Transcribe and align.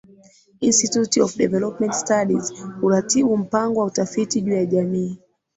Institute 0.69 1.13
of 1.25 1.35
Development 1.43 1.93
Studies 1.93 2.53
huratibu 2.81 3.37
mpango 3.37 3.79
wa 3.79 3.85
utafiti 3.85 4.41
juu 4.41 4.53
ya 4.53 4.65
jamii 4.65 5.17